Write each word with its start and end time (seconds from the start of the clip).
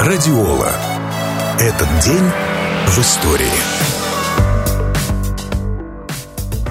Радиола. 0.00 0.70
Этот 1.58 1.88
день 2.04 2.22
в 2.86 2.98
истории. 3.00 3.50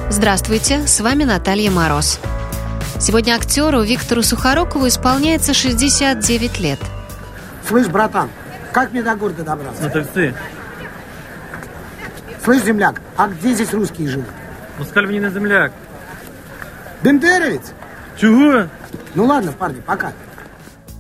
Здравствуйте, 0.10 0.88
с 0.88 1.02
вами 1.02 1.26
Наталья 1.26 1.70
Мороз. 1.70 2.22
Сегодня 3.02 3.34
актеру 3.34 3.82
Виктору 3.82 4.24
Сухорукову 4.24 4.88
исполняется 4.88 5.54
69 5.54 6.60
лет. 6.62 6.80
Слышь, 7.68 7.88
братан, 7.88 8.30
как 8.72 8.94
мне 8.94 9.04
до 9.04 9.14
города 9.16 9.44
добраться? 9.44 9.84
На 9.84 9.90
такси. 9.90 10.34
Слышь, 12.46 12.64
земляк, 12.64 13.02
а 13.18 13.28
где 13.28 13.54
здесь 13.54 13.74
русские 13.74 14.08
живут? 14.08 14.30
Москаль 14.80 15.06
мені 15.06 15.20
не 15.20 15.30
земляк. 15.32 15.74
Бендеровец? 17.04 17.74
Чего? 18.18 18.70
Ну 19.16 19.26
ладно, 19.26 19.52
парни, 19.52 19.82
пока. 19.82 20.14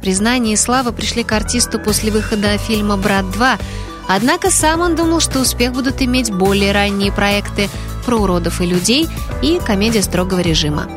Признание 0.01 0.53
и 0.53 0.57
слава 0.57 0.91
пришли 0.91 1.23
к 1.23 1.31
артисту 1.31 1.79
после 1.79 2.11
выхода 2.11 2.57
фильма 2.57 2.97
«Брат 2.97 3.25
2», 3.25 3.59
однако 4.07 4.49
сам 4.51 4.81
он 4.81 4.95
думал, 4.95 5.19
что 5.19 5.39
успех 5.39 5.73
будут 5.73 6.01
иметь 6.01 6.31
более 6.31 6.71
ранние 6.71 7.11
проекты 7.11 7.69
про 8.05 8.17
уродов 8.17 8.61
и 8.61 8.65
людей 8.65 9.07
и 9.41 9.59
комедия 9.65 10.01
строгого 10.01 10.39
режима. 10.39 10.87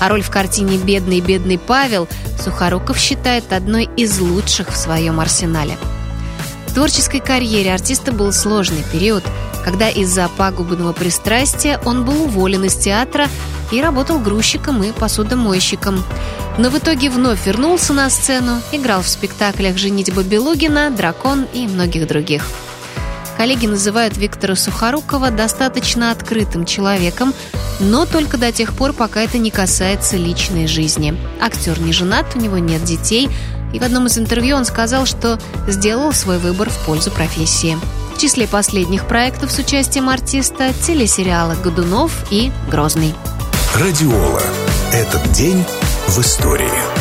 А 0.00 0.08
роль 0.08 0.22
в 0.22 0.30
картине 0.30 0.76
«Бедный, 0.78 1.20
бедный 1.20 1.58
Павел» 1.58 2.08
Сухоруков 2.42 2.98
считает 2.98 3.52
одной 3.52 3.88
из 3.96 4.18
лучших 4.20 4.70
в 4.70 4.76
своем 4.76 5.20
арсенале. 5.20 5.76
В 6.66 6.74
творческой 6.74 7.20
карьере 7.20 7.72
артиста 7.72 8.12
был 8.12 8.32
сложный 8.32 8.84
период, 8.92 9.24
когда 9.64 9.88
из-за 9.88 10.28
пагубного 10.28 10.92
пристрастия 10.92 11.80
он 11.84 12.04
был 12.04 12.24
уволен 12.24 12.64
из 12.64 12.76
театра 12.76 13.26
и 13.70 13.80
работал 13.80 14.18
грузчиком 14.18 14.82
и 14.82 14.92
посудомойщиком. 14.92 16.02
Но 16.58 16.70
в 16.70 16.78
итоге 16.78 17.10
вновь 17.10 17.46
вернулся 17.46 17.92
на 17.92 18.10
сцену, 18.10 18.60
играл 18.72 19.02
в 19.02 19.08
спектаклях 19.08 19.76
«Женитьба 19.76 20.22
Белугина», 20.22 20.90
«Дракон» 20.90 21.46
и 21.52 21.66
многих 21.66 22.06
других. 22.08 22.44
Коллеги 23.36 23.66
называют 23.66 24.16
Виктора 24.16 24.56
Сухорукова 24.56 25.30
достаточно 25.30 26.10
открытым 26.10 26.66
человеком, 26.66 27.32
но 27.78 28.04
только 28.04 28.36
до 28.36 28.50
тех 28.50 28.72
пор, 28.72 28.92
пока 28.92 29.20
это 29.20 29.38
не 29.38 29.52
касается 29.52 30.16
личной 30.16 30.66
жизни. 30.66 31.16
Актер 31.40 31.80
не 31.80 31.92
женат, 31.92 32.26
у 32.34 32.40
него 32.40 32.58
нет 32.58 32.82
детей, 32.82 33.28
и 33.72 33.78
в 33.78 33.84
одном 33.84 34.06
из 34.08 34.18
интервью 34.18 34.56
он 34.56 34.64
сказал, 34.64 35.06
что 35.06 35.38
сделал 35.68 36.12
свой 36.12 36.38
выбор 36.38 36.68
в 36.68 36.78
пользу 36.84 37.12
профессии. 37.12 37.78
В 38.12 38.20
числе 38.20 38.48
последних 38.48 39.06
проектов 39.06 39.52
с 39.52 39.58
участием 39.58 40.08
артиста 40.08 40.72
телесериалы 40.84 41.54
«Годунов» 41.62 42.12
и 42.32 42.50
«Грозный». 42.68 43.14
Радиола. 43.80 44.42
Этот 44.92 45.30
день 45.30 45.64
в 46.08 46.18
истории. 46.20 46.97